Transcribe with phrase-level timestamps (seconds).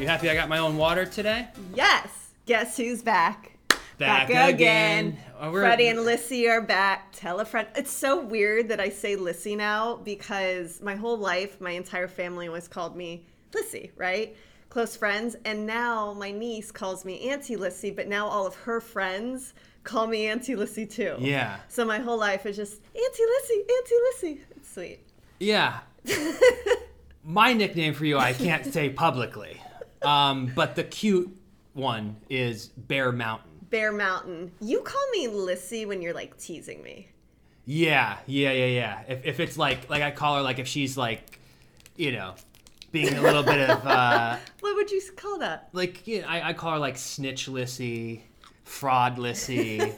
[0.00, 1.48] Are you happy I got my own water today?
[1.74, 2.30] Yes.
[2.46, 3.58] Guess who's back?
[3.98, 5.18] Back again.
[5.38, 7.12] Oh, Freddie and Lissy are back.
[7.12, 7.68] Tell a friend.
[7.76, 12.46] It's so weird that I say Lissy now because my whole life, my entire family
[12.46, 14.34] always called me Lissy, right?
[14.70, 15.36] Close friends.
[15.44, 19.52] And now my niece calls me Auntie Lissy, but now all of her friends
[19.84, 21.16] call me Auntie Lissy too.
[21.18, 21.58] Yeah.
[21.68, 24.40] So my whole life is just Auntie Lissy, Auntie Lissy.
[24.56, 25.00] It's sweet.
[25.38, 25.80] Yeah.
[27.22, 29.60] my nickname for you, I can't say publicly,
[30.02, 31.36] um, but the cute
[31.72, 33.50] one is Bear Mountain.
[33.70, 34.52] Bear Mountain.
[34.60, 37.08] You call me Lissy when you're like teasing me.
[37.66, 39.02] Yeah, yeah, yeah, yeah.
[39.06, 41.38] If, if it's like like I call her like if she's like,
[41.96, 42.34] you know,
[42.90, 45.68] being a little bit of uh, What would you call that?
[45.72, 48.24] like you know, I, I call her like snitch Lissy,
[48.64, 49.78] fraud Lissy.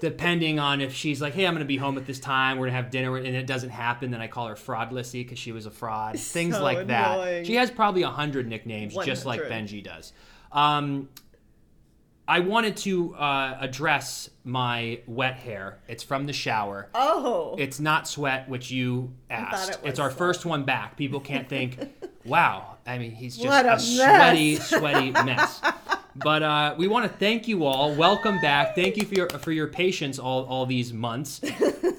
[0.00, 2.76] Depending on if she's like, hey, I'm gonna be home at this time, we're gonna
[2.76, 5.66] have dinner, and it doesn't happen, then I call her fraud Lissy because she was
[5.66, 6.18] a fraud.
[6.18, 7.12] Things So like that.
[7.18, 7.44] annoying.
[7.44, 10.12] She has probably a hundred nicknames, just like Benji does.
[10.52, 11.08] Um,
[12.26, 15.78] I wanted to uh, address my wet hair.
[15.88, 16.88] It's from the shower.
[16.94, 17.54] Oh.
[17.58, 19.72] It's not sweat, which you asked.
[19.72, 20.18] it it's our sweat.
[20.18, 20.96] first one back.
[20.96, 21.78] People can't think,
[22.24, 22.76] wow.
[22.86, 25.60] I mean, he's just What a a, sweaty, sweaty mess.
[26.16, 27.94] But uh, we want to thank you all.
[27.94, 28.74] Welcome back.
[28.74, 31.40] Thank you for your for your patience all all these months.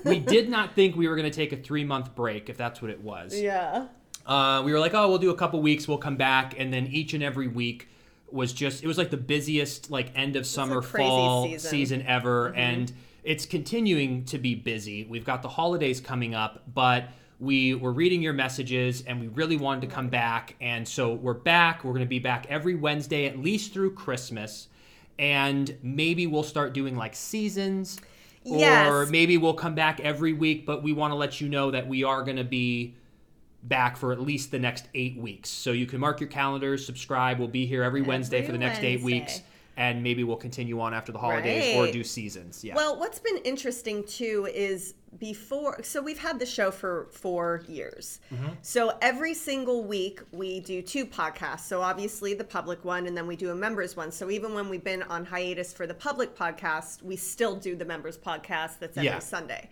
[0.05, 2.79] We did not think we were going to take a three month break, if that's
[2.79, 3.39] what it was.
[3.39, 3.87] yeah.
[4.25, 6.87] Uh, we were like, oh, we'll do a couple weeks, we'll come back, and then
[6.87, 7.89] each and every week
[8.31, 12.01] was just it was like the busiest like end of summer fall season.
[12.03, 12.91] ever, and
[13.23, 15.05] it's continuing to be busy.
[15.05, 17.05] We've got the holidays coming up, but
[17.39, 21.33] we were reading your messages and we really wanted to come back, and so we're
[21.33, 21.83] back.
[21.83, 24.67] We're going to be back every Wednesday at least through Christmas,
[25.19, 27.99] and maybe we'll start doing like seasons.
[28.47, 29.09] Or Yes.
[29.09, 32.03] maybe we'll come back every week, but we want to let you know that we
[32.03, 32.93] are going to be
[33.63, 35.49] back for at least the next eight weeks.
[35.49, 37.39] So you can mark your calendars, subscribe.
[37.39, 39.41] We'll be here every Wednesday for the next eight weeks.
[39.77, 42.63] And maybe we'll continue on after the holidays or do seasons.
[42.63, 42.75] Yeah.
[42.75, 48.19] Well, what's been interesting too is before, so we've had the show for four years.
[48.33, 48.49] Mm-hmm.
[48.61, 51.61] So every single week we do two podcasts.
[51.61, 54.11] So obviously the public one, and then we do a members one.
[54.11, 57.85] So even when we've been on hiatus for the public podcast, we still do the
[57.85, 59.19] members podcast that's every Yeah.
[59.19, 59.69] Sunday.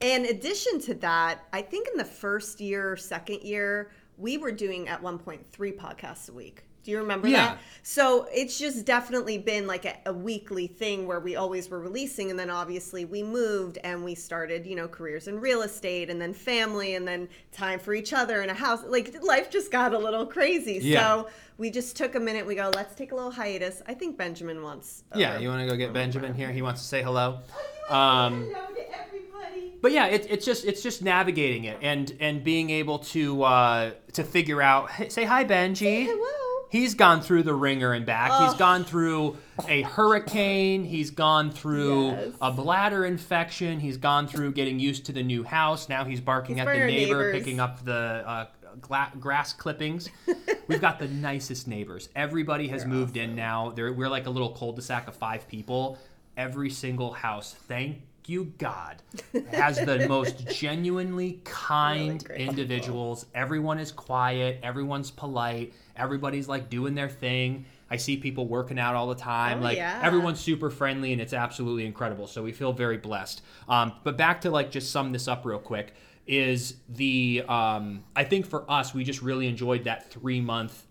[0.00, 4.52] In addition to that, I think in the first year, or second year, we were
[4.52, 6.64] doing at one point three podcasts a week.
[6.86, 7.46] Do you remember Yeah.
[7.46, 7.58] that?
[7.82, 12.30] So it's just definitely been like a, a weekly thing where we always were releasing.
[12.30, 16.20] And then obviously we moved and we started, you know, careers in real estate and
[16.22, 18.84] then family and then time for each other in a house.
[18.86, 20.78] Like life just got a little crazy.
[20.80, 21.00] Yeah.
[21.00, 22.46] So we just took a minute.
[22.46, 23.82] We go, let's take a little hiatus.
[23.88, 25.02] I think Benjamin wants.
[25.12, 26.52] yeah, you want to go get Benjamin here?
[26.52, 27.40] He wants to say hello.
[27.90, 28.66] Um, Hello
[29.82, 33.90] but yeah, it, it's just it's just navigating it and and being able to uh,
[34.14, 34.90] to figure out.
[35.08, 36.06] Say hi, Benji.
[36.06, 36.45] Hello.
[36.70, 38.32] He's gone through the ringer and back.
[38.42, 39.36] He's gone through
[39.68, 40.84] a hurricane.
[40.84, 42.32] He's gone through Yes.
[42.40, 43.80] a bladder infection.
[43.80, 45.88] He's gone through getting used to the new house.
[45.88, 47.32] Now he's barking He's at the neighbor, neighbors.
[47.34, 47.94] picking up the
[48.26, 48.46] uh,
[48.80, 50.08] gla- grass clippings.
[50.68, 52.08] We've got the nicest neighbors.
[52.16, 53.70] Everybody has moved in now.
[53.74, 55.98] They're, we're like a little cul-de-sac of five people.
[56.36, 58.96] Every single house, thank you God,
[59.52, 62.36] has the most genuinely kind people.
[62.36, 63.26] individuals.
[63.34, 64.60] Everyone is quiet.
[64.62, 65.72] Everyone's polite.
[65.96, 67.64] Everybody's like doing their thing.
[67.90, 69.60] I see people working out all the time.
[69.60, 70.00] Oh, like yeah.
[70.02, 72.26] everyone's super friendly and it's absolutely incredible.
[72.26, 73.42] So we feel very blessed.
[73.68, 75.94] Um, but back to like just sum this up real quick
[76.26, 80.84] is the um, I think for us we just really enjoyed that three month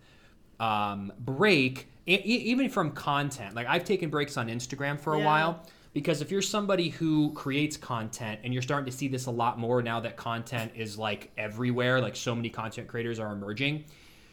[0.58, 3.54] um, break, e- even from content.
[3.54, 5.24] Like I've taken breaks on Instagram for a Yeah.
[5.26, 5.62] while
[5.96, 9.58] because if you're somebody who creates content and you're starting to see this a lot
[9.58, 13.82] more now that content is like everywhere, like so many content creators are emerging,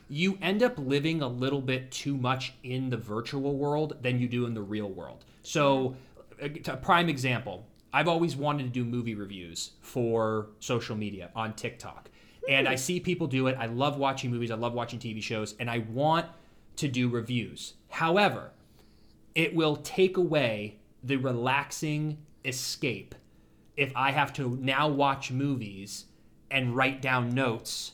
[0.10, 4.28] you end up living a little bit too much in the virtual world than you
[4.28, 5.24] do in the real world.
[5.42, 5.96] So,
[6.44, 11.30] uh, a a prime example, I've always wanted to do movie reviews for social media
[11.34, 12.10] on TikTok.
[12.50, 12.78] And I hmm.
[12.78, 13.56] see people do it.
[13.58, 16.26] I love watching movies, I love watching TV shows, and I want
[16.76, 17.76] to do reviews.
[17.88, 18.52] However,
[19.34, 23.16] it will take away the relaxing escape.
[23.76, 26.06] If I have to now watch movies
[26.52, 27.94] and write down notes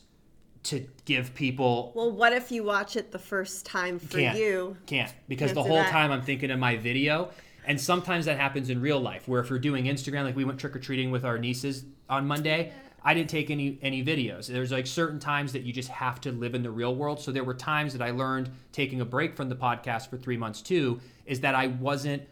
[0.64, 4.38] to give people Well, what if you watch it the first time for can't.
[4.38, 4.76] you?
[4.86, 5.14] can't.
[5.30, 5.90] Because the whole that.
[5.90, 7.32] time I'm thinking of my video
[7.66, 10.60] and sometimes that happens in real life where if you're doing Instagram like we went
[10.60, 14.48] trick or treating with our nieces on Monday I didn't take any any videos.
[14.48, 17.22] There's like certain times that you just have to live in the real world.
[17.22, 20.36] So there were times that I learned taking a break from the podcast for 3
[20.36, 22.24] months too is that I wasn't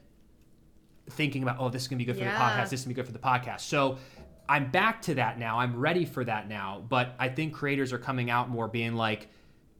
[1.10, 2.96] thinking about oh this is going to be good for the podcast this is going
[2.96, 3.98] to be good for the podcast so
[4.50, 7.98] I'm back to that now I'm ready for that now but I think creators are
[7.98, 9.30] coming out more being like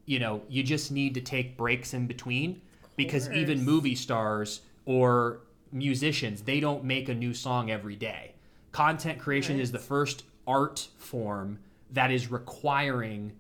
[0.08, 2.62] you know, you just need to take breaks in between
[2.96, 5.42] because even movie stars or
[5.74, 8.34] musicians, they don't make a new song every day.
[8.72, 9.64] Content creation Right.
[9.64, 11.60] is the first art form
[11.92, 13.34] that is requiring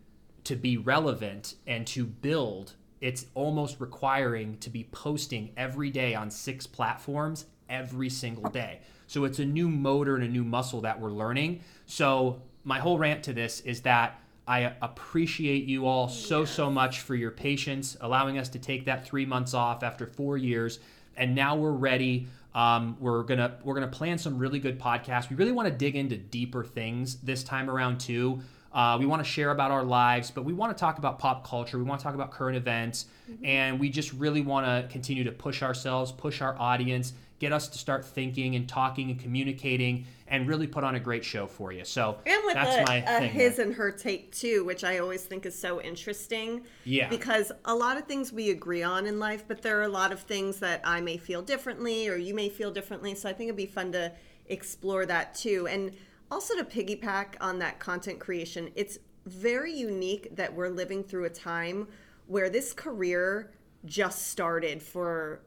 [0.44, 2.74] to be relevant and to build.
[3.00, 8.80] It's almost requiring to be posting every day on six platforms every single day.
[9.08, 11.62] So it's a new motor and a new muscle that we're learning.
[11.86, 17.02] So my whole rant to this is that I appreciate you all so so much
[17.02, 20.80] for your patience, allowing us to take that three months off after four years,
[21.18, 22.28] and now we're ready.
[22.56, 25.30] Um, we're gonna we're gonna plan some really good podcasts.
[25.30, 28.40] We really want to dig into deeper things this time around too.
[28.72, 31.46] Uh, we want to share about our lives, but we want to talk about pop
[31.46, 31.78] culture.
[31.78, 33.08] We want to talk about current events,
[33.44, 37.68] and we just really want to continue to push ourselves, push our audience, get us
[37.70, 41.72] to start thinking and talking and communicating, and really put on a great show for
[41.72, 41.86] you.
[41.86, 43.32] So And with that's a, my a thing.
[43.32, 43.66] his there.
[43.68, 46.64] and her take too, which I always think is so interesting.
[46.84, 47.10] Yeah.
[47.10, 50.12] Because a lot of things we agree on in life, but there are a lot
[50.12, 53.16] of things that I may feel differently or you may feel differently.
[53.16, 54.12] So I think it'd be fun to
[54.48, 55.68] explore that too.
[55.68, 55.92] And
[56.32, 61.30] also to piggyback on that content creation, it's very unique that we're living through a
[61.30, 61.88] time
[62.26, 63.52] where this career
[63.86, 65.42] just started for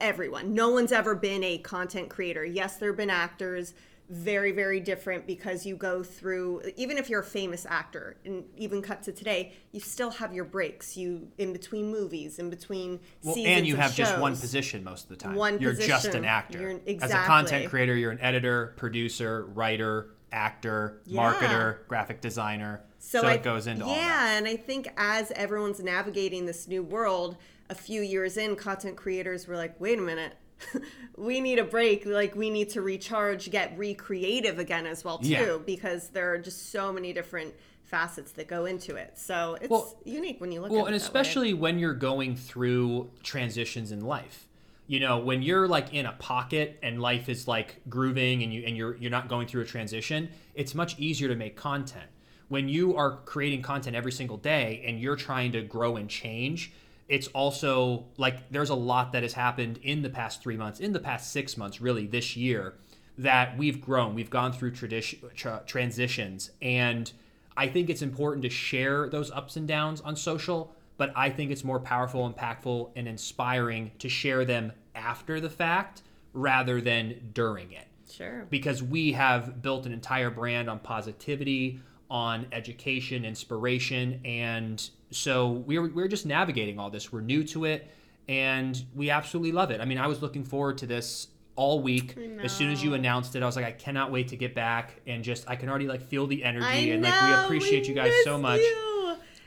[0.00, 0.54] everyone.
[0.54, 2.44] No one's ever been a content creator.
[2.44, 3.74] Yes, there have been actors,
[4.08, 8.80] very, very different because you go through, even if you're a famous actor, and even
[8.80, 10.96] cut to today, you still have your breaks.
[10.96, 13.56] You in between movies, in between Well, seasons.
[13.56, 15.34] and you of have just one position most of the time.
[15.34, 16.60] One you're just an actor.
[16.60, 21.20] You're- As a content creator, you're an editor, producer, writer, actor, Yeah.
[21.32, 22.82] marketer, graphic designer.
[22.98, 24.34] So, I- it goes into yeah, all that.
[24.36, 27.36] and I think as everyone's navigating this new world,
[27.70, 30.32] a few years in, content creators were like, "Wait a minute,
[31.16, 32.06] we need a break.
[32.06, 35.58] Like we need to recharge, get recreative again as well too, Yeah.
[35.64, 39.16] because there are just so many different facets that go into it.
[39.18, 40.98] So it's Well- unique when you look Well, at and it.
[40.98, 41.20] that way.
[41.20, 44.45] especially when you're going through transitions in life.
[44.86, 48.62] You know, when you're like in a pocket and life is like grooving and you
[48.66, 52.06] and you're you're not going through a transition, it's much easier to make content.
[52.48, 56.72] When you are creating content every single day and you're trying to grow and change,
[57.08, 60.92] it's also like there's a lot that has happened in the past 3 months, in
[60.92, 62.74] the past 6 months really this year
[63.18, 64.14] that we've grown.
[64.14, 67.10] We've gone through tradition tra- transitions and
[67.56, 71.50] I think it's important to share those ups and downs on social, but I think
[71.50, 76.02] it's more powerful, impactful, and inspiring to share them after the fact
[76.32, 77.86] rather than during it.
[78.10, 78.46] sure.
[78.50, 85.88] Because we have built an entire brand on positivity, on education, inspiration, and so we're,
[85.88, 87.12] we're just navigating all this.
[87.12, 87.90] We're new to it,
[88.28, 89.80] and we absolutely love it.
[89.80, 92.16] I mean, I was looking forward to this all week.
[92.42, 95.00] As soon as you announced it, I was like, I cannot wait to get back
[95.06, 97.88] and just I can already like feel the energy I and know, like we appreciate
[97.88, 98.60] you guys so much.
[98.60, 98.85] you.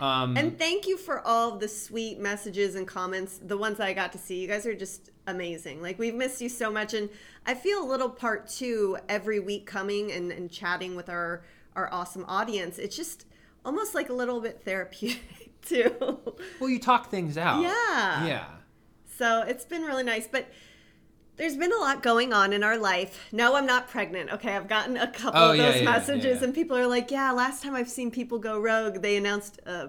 [0.01, 3.40] Um, And thank you for all the sweet messages and comments.
[3.44, 5.81] The ones that I got to see, you guys are just amazing.
[5.81, 7.10] Like we've missed you so much, and
[7.46, 11.44] I feel a little part two every week coming and, and chatting with our
[11.75, 12.78] our awesome audience.
[12.80, 13.25] It's just
[13.66, 15.94] almost like a little bit therapeutic too.
[16.60, 17.62] well, you talk things out.
[17.62, 18.25] Yeah.
[18.25, 18.45] Yeah.
[19.18, 20.48] So it's been really nice, but.
[21.40, 23.28] There's been a lot going on in our life.
[23.31, 24.30] No, I'm not pregnant.
[24.34, 26.44] Okay, I've gotten a couple Oh, of those yeah, yeah, messages, yeah.
[26.44, 29.88] and people are like, "Yeah, last time I've seen people go rogue, they announced uh,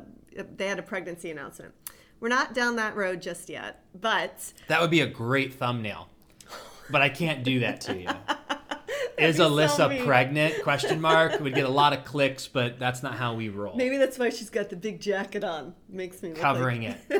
[0.56, 1.74] they had a pregnancy announcement."
[2.20, 6.08] We're not down that road just yet, but That would be a great thumbnail.
[6.88, 8.08] But I can't do that to you.
[9.18, 10.62] Is be so Alyssa pregnant?
[10.62, 11.40] Question mark.
[11.40, 13.76] We'd get a lot of clicks, but that's not how we roll.
[13.76, 15.74] maybe that's why she's got the big jacket on.
[15.88, 16.96] Makes me Covering like...
[17.10, 17.19] it.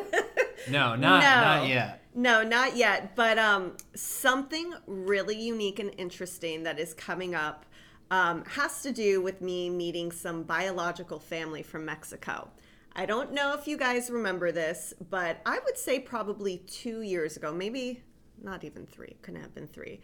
[0.69, 1.41] No, not No.
[1.41, 2.03] not yet.
[2.13, 3.15] No, not yet.
[3.15, 7.65] But um, something really unique and interesting that is coming up
[8.09, 12.49] um, has to do with me meeting some biological family from Mexico.
[12.93, 17.37] I don't know if you guys remember this, but I would say probably two years
[17.37, 18.03] ago, maybe
[18.41, 20.01] not even three, couldn't have been three.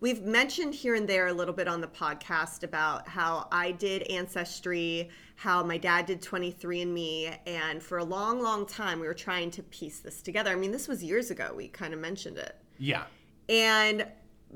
[0.00, 4.10] We've mentioned here and there a little bit on the podcast about how I did
[4.10, 9.50] Ancestry, how my dad did 23andMe, and for a long, long time we were trying
[9.50, 10.50] to piece this together.
[10.50, 12.56] I mean, this was years ago, we kind of mentioned it.
[12.78, 13.04] Yeah.
[13.50, 14.06] And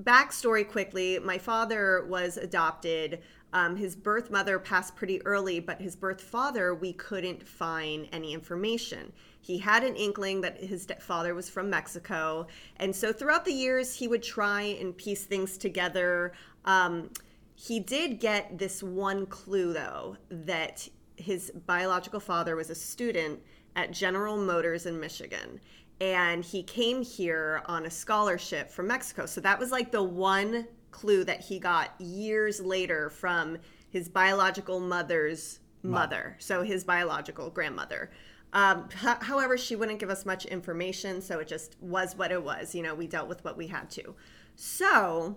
[0.00, 3.20] backstory quickly my father was adopted.
[3.54, 8.34] Um, his birth mother passed pretty early, but his birth father, we couldn't find any
[8.34, 9.12] information.
[9.40, 12.48] He had an inkling that his father was from Mexico.
[12.76, 16.32] And so throughout the years, he would try and piece things together.
[16.64, 17.10] Um,
[17.54, 23.40] he did get this one clue, though, that his biological father was a student
[23.76, 25.60] at General Motors in Michigan.
[26.00, 29.26] And he came here on a scholarship from Mexico.
[29.26, 33.58] So that was like the one clue that he got years later from
[33.90, 36.36] his biological mother's mother.
[36.38, 38.10] So his biological grandmother.
[38.54, 42.42] Um, h- however, she wouldn't give us much information, so it just was what it
[42.42, 42.74] was.
[42.74, 44.14] You know, we dealt with what we had to.
[44.56, 45.36] So,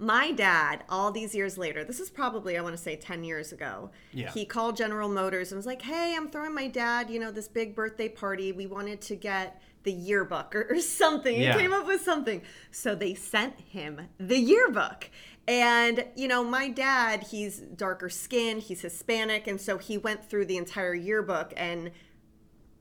[0.00, 3.52] my dad, all these years later, this is probably, I want to say 10 years
[3.52, 4.32] ago, Yeah.
[4.32, 7.48] he called General Motors and was like, hey, I'm throwing my dad, you know, this
[7.48, 8.50] big birthday party.
[8.50, 11.38] We wanted to get the yearbook or, or something.
[11.38, 11.52] Yeah.
[11.52, 12.40] He came up with something.
[12.70, 15.10] So they sent him the yearbook.
[15.46, 19.46] And, you know, my dad, he's darker skinned, he's Hispanic.
[19.46, 21.52] And so he went through the entire yearbook.
[21.58, 21.90] And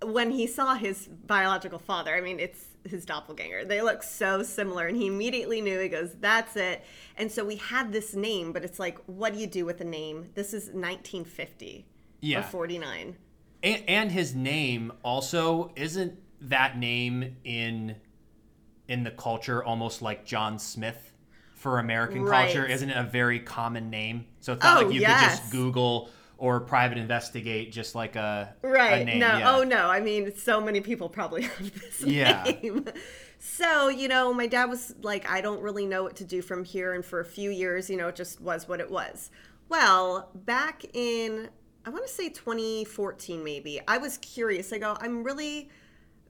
[0.01, 3.65] when he saw his biological father, I mean, it's his doppelganger.
[3.65, 4.88] They look so similar.
[4.88, 6.84] And he immediately knew, he goes, that's it.
[7.17, 9.86] And so we had this name, but it's like, what do you do with a
[9.86, 10.29] name?
[10.36, 11.86] This is 1950
[12.22, 12.39] Yeah.
[12.39, 13.15] or 49.
[13.63, 17.96] And, and his name also isn't that name in
[18.88, 21.12] in the culture almost like John Smith
[21.53, 22.46] for American Right.
[22.46, 22.65] culture?
[22.65, 24.25] Isn't it a very common name?
[24.39, 25.19] So it's not Oh, like you yes.
[25.36, 29.01] could just Google or private investigate just like a Right.
[29.01, 29.19] A name.
[29.19, 29.38] no.
[29.38, 29.55] yeah.
[29.58, 29.88] Oh no.
[29.88, 32.43] I mean, so many people probably have this Yeah.
[32.43, 32.86] name.
[33.38, 36.63] So, you know, my dad was like, I don't really know what to do from
[36.63, 36.93] here.
[36.93, 39.31] And for a few years, you know, it just was what it was.
[39.69, 41.50] Well, back in,
[41.86, 44.74] I want to say 2014, maybe, I was curious.
[44.74, 45.69] I go, I'm really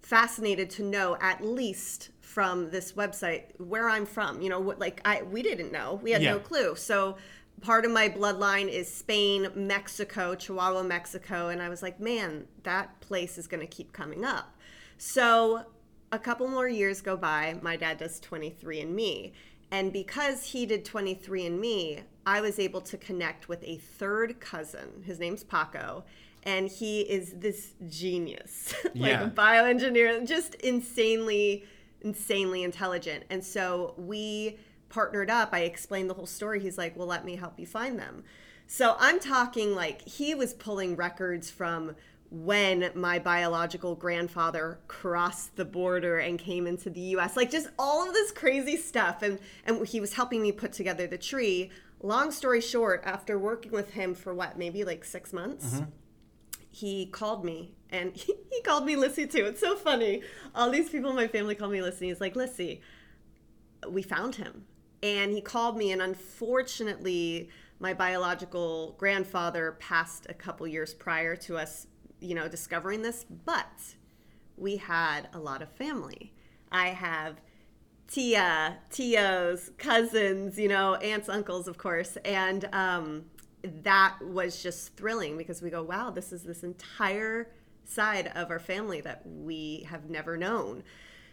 [0.01, 4.41] fascinated to know at least from this website where I'm from.
[4.41, 5.99] You know, what like I we didn't know.
[6.03, 6.33] We had Yeah.
[6.33, 6.75] no clue.
[6.75, 7.17] So
[7.61, 12.99] part of my bloodline is Spain, Mexico, Chihuahua, Mexico, and I was like, man, that
[13.01, 14.55] place is going to keep coming up.
[14.97, 15.63] So
[16.11, 19.31] a couple more years go by, my dad does 23andme.
[19.71, 25.03] And because he did 23andme, I was able to connect with a third cousin.
[25.05, 26.03] His name's Paco,
[26.43, 29.23] and he is this genius, like Yeah.
[29.25, 31.65] a bioengineer, just insanely,
[32.01, 33.25] insanely intelligent.
[33.29, 34.57] And so we
[34.89, 35.49] partnered up.
[35.53, 36.59] I explained the whole story.
[36.59, 38.23] He's like, "Well, let me help you find them."
[38.67, 41.95] So I'm talking like he was pulling records from
[42.31, 48.07] when my biological grandfather crossed the border and came into the US like just all
[48.07, 49.21] of this crazy stuff.
[49.21, 51.71] And and he was helping me put together the tree.
[52.01, 55.89] Long story short after working with him for what maybe like 6 months mm-hmm.
[56.69, 57.73] he called me.
[57.89, 59.45] And he, he called me Lissy too.
[59.45, 60.21] It's so funny.
[60.53, 62.09] All these people in my family call me Lissy.
[62.09, 62.81] He's like Lissy
[63.87, 64.65] we found him
[65.01, 71.57] and he called me and unfortunately my biological grandfather passed a couple years prior to
[71.57, 71.87] us
[72.19, 73.95] you know discovering this but
[74.59, 76.33] we had a lot of family.
[76.71, 77.41] I have
[78.07, 83.25] tia tios cousins you know aunts uncles of course and um,
[83.63, 87.51] that was just thrilling because we go wow this is this entire
[87.83, 90.83] side of our family that we have never known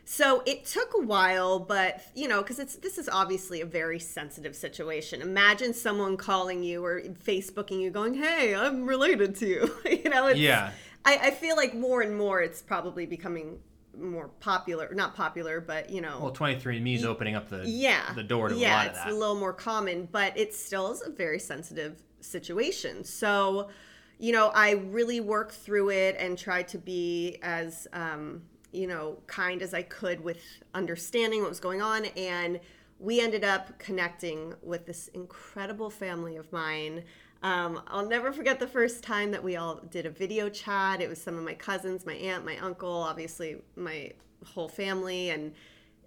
[0.08, 3.98] so it took a while, but you know, because it's this is obviously a very
[3.98, 5.20] sensitive situation.
[5.20, 10.28] Imagine someone calling you or Facebooking you, going, "Hey, I'm related to you." you know,
[10.28, 10.70] it's, Yeah.
[11.04, 13.58] I, I feel like more and more it's probably becoming
[13.98, 18.22] more popular, not popular, but you know, Well, 23andMe is opening up the yeah, the
[18.22, 19.12] door to yeah, a lot of it's that.
[19.12, 23.02] a little more common, but it still is a very sensitive situation.
[23.04, 23.70] So,
[24.18, 28.42] you know, I really worked through it and tried to be as um,
[28.73, 30.38] you know kind as I could with
[30.75, 32.61] understanding what was going on, and
[32.99, 37.04] we ended up connecting with this incredible family of mine.
[37.42, 41.00] Um, I'll never forget the first time that we all did a video chat.
[41.00, 44.12] It was some of my cousins, my aunt, my uncle, obviously my
[44.44, 45.52] whole family, and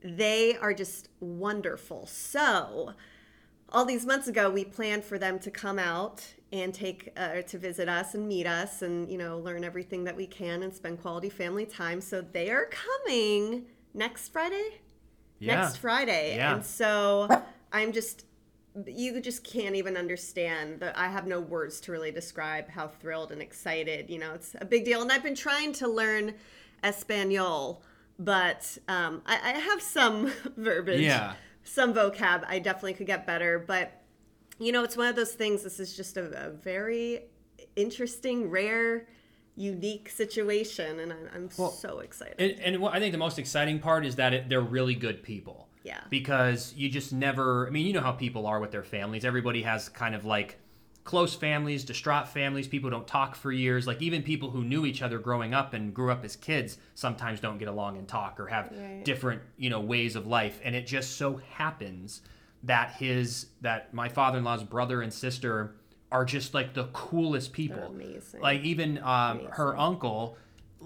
[0.03, 2.07] they are just wonderful.
[2.07, 2.93] So,
[3.71, 7.57] all these months ago, we planned for them to come out and take uh, to
[7.57, 11.01] visit us and meet us, and you know, learn everything that we can and spend
[11.01, 12.01] quality family time.
[12.01, 14.79] So they are coming next Friday.
[15.39, 15.55] yeah.
[15.61, 16.55] Next Friday, Yeah.
[16.55, 18.25] and so I'm just.
[18.85, 20.95] You just can't even understand that.
[20.97, 24.09] I have no words to really describe how thrilled and excited.
[24.11, 26.35] You know, it's a big deal, and I've been trying to learn
[26.83, 27.81] Espanol,
[28.17, 31.33] but um, I, I have some verbiage Yeah.
[31.63, 33.98] some vocab I definitely could get better, but
[34.59, 35.63] you know, it's one of those things.
[35.63, 37.21] This is just a, a very
[37.75, 39.07] interesting, rare,
[39.55, 42.35] unique situation, and I'm, I'm Well, so excited.
[42.39, 45.67] And, and I think the most exciting part is that it, they're really good people.
[45.83, 46.01] Yeah.
[46.09, 49.23] Because you just never, I mean, you know how people are with their families.
[49.25, 50.59] Everybody has kind of like
[51.05, 52.67] close families, distraught families.
[52.67, 53.87] People don't talk for years.
[53.87, 57.39] Like even people who knew each other growing up and grew up as kids sometimes
[57.39, 59.03] don't get along and talk or have Right.
[59.05, 60.59] different, you know, ways of life.
[60.63, 62.21] And it just so happens
[62.63, 65.75] that his, that my father in law's brother and sister
[66.11, 67.83] are just like the coolest people.
[67.83, 68.41] amazing.
[68.41, 70.37] Like even um, her uncle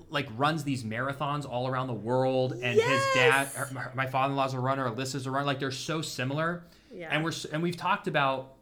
[0.10, 4.60] like runs these marathons all around the world and his dad her, my father-in-law's a
[4.60, 7.10] runner alyssa's a runner like they're so similar Yeah.
[7.12, 8.53] and we're and we've talked about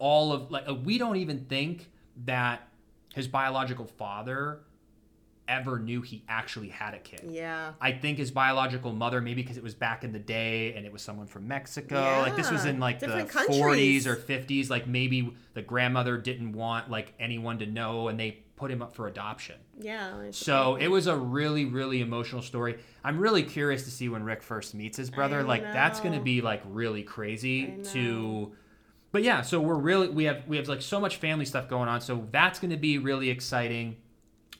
[0.00, 1.88] all of like we don't even think
[2.24, 2.66] that
[3.14, 4.58] his biological father
[5.48, 7.24] ever knew he actually had a kid.
[7.28, 7.72] Yeah.
[7.80, 10.92] I think his biological mother, maybe because it was back in the day and it
[10.92, 12.00] was someone from Mexico.
[12.00, 12.22] Yeah.
[12.22, 14.70] Like this was in like the different 40s or 50s.
[14.70, 18.94] Like maybe the grandmother didn't want like anyone to know and they put him up
[18.94, 19.56] for adoption.
[19.78, 20.30] Yeah.
[20.30, 22.78] So it was a really, really emotional story.
[23.04, 25.40] I'm really curious to see when Rick first meets his brother.
[25.40, 28.52] I Like that's gonna be like really crazy to
[29.12, 31.88] but yeah, so we're really we have we have like so much family stuff going
[31.88, 32.00] on.
[32.00, 33.96] So that's gonna be really exciting.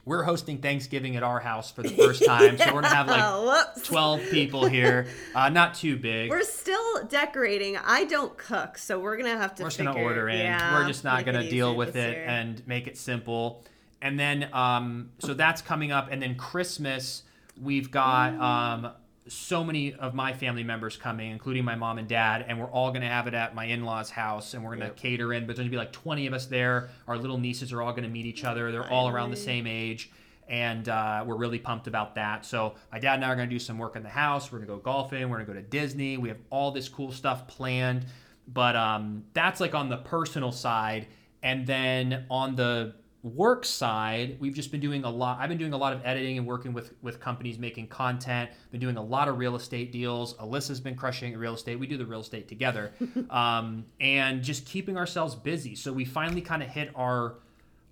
[0.06, 2.56] We're hosting Thanksgiving at our house for the first time.
[2.58, 3.44] So we're gonna have like Oh,
[3.75, 3.86] whoops.
[3.88, 5.08] 12 people here.
[5.34, 6.30] Uh, not too big.
[6.30, 7.76] We're still decorating.
[7.76, 9.64] I don't cook, so we're gonna have to.
[9.64, 10.38] We're just gonna order in.
[10.38, 12.25] Yeah, We're just not gonna deal with it year.
[12.25, 13.64] and make it simple.
[14.00, 17.25] And then um, so that's coming up, and then Christmas
[17.60, 18.92] we've got um,
[19.28, 22.92] so many of my family members coming, including my mom and dad, and we're all
[22.92, 24.97] gonna have it at my in-laws' house, and we're gonna Yep.
[24.97, 25.47] cater in.
[25.47, 26.90] But there's gonna be like 20 of us there.
[27.09, 28.71] Our little nieces are all gonna meet each other.
[28.73, 30.11] They're all around the same age.
[30.49, 32.47] And uh, we're really pumped about that.
[32.47, 34.52] So my dad and I are going to do some work in the house.
[34.52, 35.28] We're going to go golfing.
[35.28, 36.18] We're going to go to Disney.
[36.18, 38.06] We have all this cool stuff planned
[38.49, 41.09] but um, that's like on the personal side
[41.42, 42.95] and then on the
[43.35, 46.38] work side we've just been doing a lot i've been doing a lot of editing
[46.38, 50.35] and working with with companies making content been doing a lot of real estate deals
[50.35, 52.92] alyssa's been crushing real estate we do the real estate together
[53.30, 57.35] um, and just keeping ourselves busy so we finally kind of hit our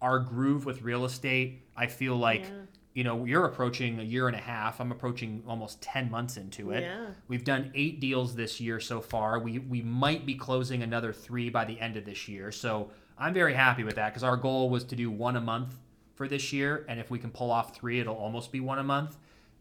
[0.01, 2.51] our groove with real estate i feel like Yeah.
[2.95, 6.71] you know you're approaching a year and a half i'm approaching almost 10 months into
[6.71, 7.07] it Yeah.
[7.29, 9.39] We've done eight deals this year so far.
[9.41, 12.53] We we might be closing another three by the end of this year.
[12.53, 15.75] So I'm very happy with that because our goal was to do one a month
[16.15, 18.85] for this year, and if we can pull off three, it'll almost be one a
[18.85, 19.17] month.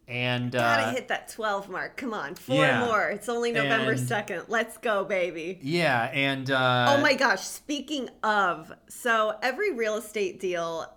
[0.08, 1.96] And Gotta uh, hit that 12 mark.
[1.96, 2.86] Come on, four yeah.
[2.86, 3.10] more.
[3.10, 4.46] It's only November And- 2nd.
[4.50, 5.60] Let's go, baby.
[5.62, 10.92] yeah, and uh, oh my gosh, speaking of, so every real estate deal,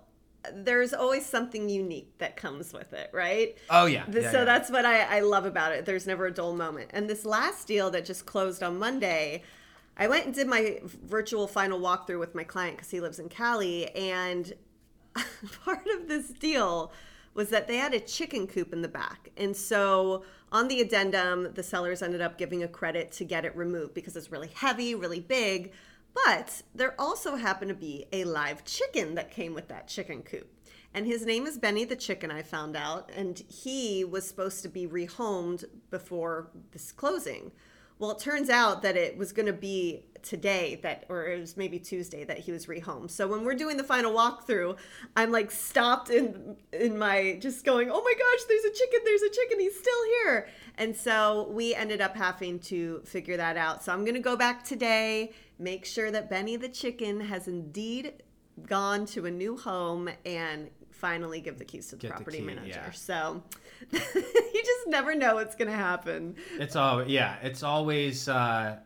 [0.53, 3.57] there's always something unique that comes with it, right?
[3.69, 4.43] oh yeah, The- yeah, so yeah.
[4.45, 5.85] that's what I, I love about it.
[5.85, 6.91] There's never a dull moment.
[6.93, 9.43] And this last deal that just closed on Monday,
[9.97, 13.29] I went and did my virtual final walkthrough with my client because he lives in
[13.29, 13.89] Cali.
[13.95, 14.53] And
[15.65, 16.91] part of this deal
[17.33, 19.29] was that they had a chicken coop in the back.
[19.37, 23.55] And so on the addendum, the sellers ended up giving a credit to get it
[23.55, 25.71] removed because it's really heavy, really big.
[26.25, 30.51] But there also happened to be a live chicken that came with that chicken coop.
[30.93, 33.11] And his name is Benny the Chicken, I found out.
[33.15, 37.51] And he was supposed to be rehomed before this closing.
[37.99, 41.57] Well, it turns out that it was going to be today that, or it was
[41.57, 43.09] maybe Tuesday that he was rehomed.
[43.09, 44.77] So when we're doing the final walkthrough,
[45.15, 49.21] I'm like stopped in in my just going, oh my gosh, there's a chicken, there's
[49.23, 50.49] a chicken, he's still here.
[50.77, 53.83] And so we ended up having to figure that out.
[53.83, 58.13] So I'm going to go back today, make sure that Benny the chicken has indeed
[58.67, 62.39] gone to a new home and finally give the keys to the Get the property
[62.39, 62.67] key, manager.
[62.85, 62.91] yeah.
[62.91, 63.43] So
[63.91, 63.99] you
[64.63, 66.35] just never know what's going to happen.
[66.59, 67.35] It's all yeah.
[67.41, 68.77] It's always uh,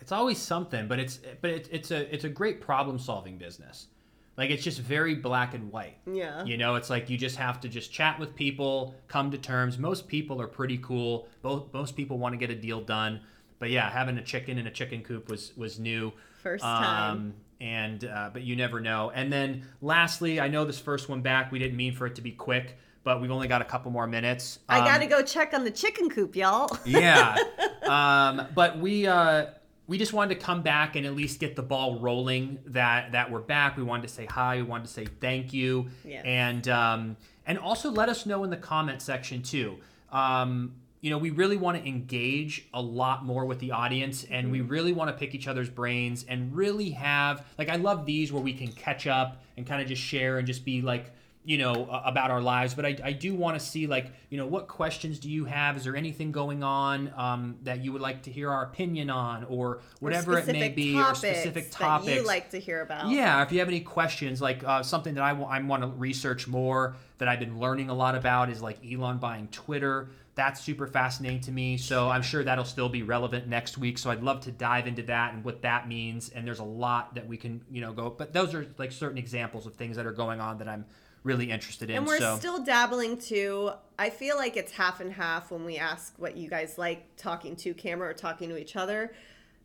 [0.00, 3.88] it's always something, but it's but it's it's a it's a great problem solving business.
[4.36, 5.98] Like it's just very black and white.
[6.10, 6.44] Yeah.
[6.44, 9.76] You know, it's like you just have to just chat with people, come to terms.
[9.76, 11.28] Most people are pretty cool.
[11.42, 13.20] Both most people want to get a deal done.
[13.60, 16.12] But yeah, having a chicken in a chicken coop was was new.
[16.42, 17.10] First time.
[17.16, 19.12] Um, and uh, but you never know.
[19.14, 21.52] And then lastly, I know this first one back.
[21.52, 24.06] We didn't mean for it to be quick, but we've only got a couple more
[24.06, 24.58] minutes.
[24.68, 26.76] I Um, got to go check on the chicken coop, y'all.
[26.84, 27.36] yeah.
[27.90, 29.46] Um, but we uh,
[29.88, 32.60] we just wanted to come back and at least get the ball rolling.
[32.66, 33.76] That that we're back.
[33.76, 34.56] We wanted to say hi.
[34.58, 35.88] We wanted to say thank you.
[36.04, 36.22] Yes.
[36.24, 39.78] And um, and also let us know in the comment section too.
[40.12, 44.50] Um, you know, we really want to engage a lot more with the audience, and
[44.50, 48.32] we really want to pick each other's brains and really have like I love these
[48.32, 51.56] where we can catch up and kind of just share and just be like you
[51.56, 54.46] know a- about our lives but i, I do want to see like you know
[54.46, 55.76] what questions do you have?
[55.76, 59.44] Is there anything going on um, that you would like to hear our opinion on
[59.44, 62.14] or whatever it may be or topics specific that topics?
[62.14, 63.08] you like to hear about.
[63.10, 66.94] yeah if you have any questions like uh, something that I want to research more
[67.18, 71.38] that i've been learning a lot about is like elon buying twitter that's super fascinating
[71.38, 74.50] to me so i'm sure that'll still be relevant next week so i'd love to
[74.50, 77.82] dive into that and what that means and there's a lot that we can you
[77.82, 80.66] know go but those are like certain examples of things that are going on that
[80.66, 80.86] i'm
[81.24, 83.72] really interested in And we're so still dabbling too.
[83.98, 87.56] I feel like it's half and half when we ask what you guys like talking
[87.56, 89.12] to camera or talking to each other.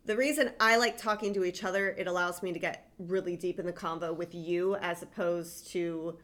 [0.04, 3.58] The reason I like talking to each other, it allows me to get really deep
[3.58, 6.18] in the convo with you as opposed to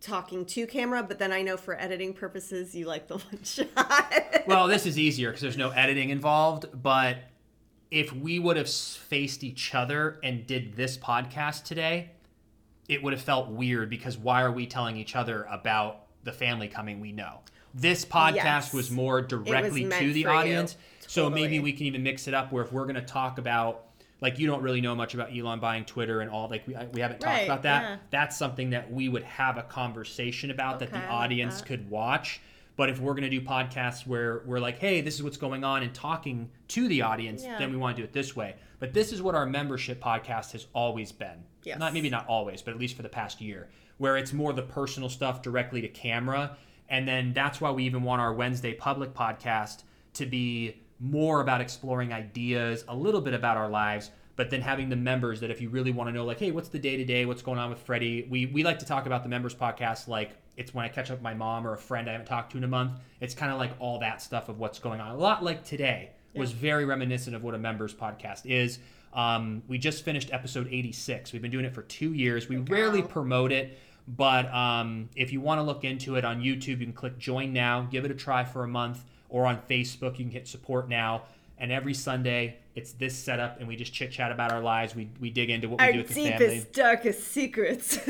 [0.00, 1.02] talking to camera.
[1.02, 4.44] But then I know for editing purposes, you like the one shot.
[4.46, 6.66] well, this is easier because there's no editing involved.
[6.82, 7.18] But
[7.90, 12.10] if we would have faced each other and did this podcast today,
[12.88, 16.68] it would have felt weird because why are we telling each other about the family
[16.68, 17.40] coming, we know.
[17.74, 18.74] This podcast Yes.
[18.74, 20.76] was more directly meant to the audience.
[21.06, 23.84] So maybe we can even mix it up where if we're going to talk about
[24.20, 27.00] like you don't really know much about Elon buying Twitter and all like we, we
[27.00, 27.82] haven't talked Right, about that.
[27.82, 27.96] yeah.
[28.10, 31.66] That's something that we would have a conversation about that the like audience that.
[31.66, 32.40] could watch.
[32.76, 35.64] But if we're going to do podcasts where we're like, hey, this is what's going
[35.64, 37.58] on and talking to the audience, Yeah.
[37.58, 38.54] then we want to do it this way.
[38.78, 41.42] But this is what our membership podcast has always been.
[41.64, 41.78] Yes.
[41.80, 44.62] Not maybe not always, but at least for the past year, where it's more the
[44.62, 46.56] personal stuff directly to camera.
[46.88, 49.82] And then that's why we even want our Wednesday public podcast
[50.14, 54.88] to be more about exploring ideas, a little bit about our lives, but then having
[54.88, 57.04] the members that if you really want to know, like, hey, what's the day to
[57.04, 60.08] day, what's going on with Freddie, we, we like to talk about the members podcast
[60.08, 62.52] like it's when I catch up with my mom or a friend I haven't talked
[62.52, 62.92] to in a month.
[63.20, 65.10] It's kind of like all that stuff of what's going on.
[65.10, 68.78] A lot like today was very reminiscent of what a members podcast is.
[69.12, 71.32] Um, we just finished episode 86.
[71.32, 72.48] We've been doing it for two years.
[72.48, 76.78] We rarely promote it, but um, if you want to look into it on YouTube,
[76.80, 80.18] you can click join now, give it a try for a month, or on Facebook,
[80.18, 81.22] you can hit support now.
[81.58, 84.94] And every Sunday, it's this setup, and we just chit chat about our lives.
[84.94, 86.66] We, we dig into what we Our do with the deepest, family.
[86.72, 87.98] darkest secrets.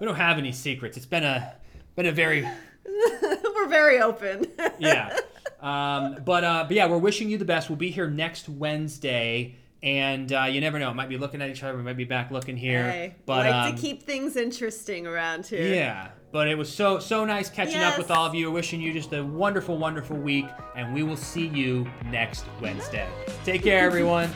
[0.00, 0.96] We don't have any secrets.
[0.96, 1.54] It's been a
[1.94, 2.46] been a very
[2.84, 4.46] We're very open.
[4.78, 5.18] yeah.
[5.60, 7.70] Um, but uh, but yeah, we're wishing you the best.
[7.70, 10.92] We'll be here next Wednesday, and uh, you never know.
[10.92, 11.76] Might be looking at each other.
[11.76, 13.14] We might be back looking here.
[13.24, 15.74] But like um, to keep things interesting around here.
[15.74, 16.08] yeah.
[16.32, 18.50] But it was so so nice catching up with all of you.
[18.50, 23.08] Wishing you just a wonderful wonderful week, and we will see you next Wednesday.
[23.44, 24.30] Take care, everyone.